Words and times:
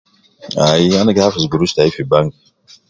Ayi 0.65 0.89
ana 0.99 1.15
gi 1.15 1.21
hafidhi 1.25 1.47
gurush 1.51 1.73
tayi 1.75 1.91
fi 1.95 2.03
bank. 2.11 2.31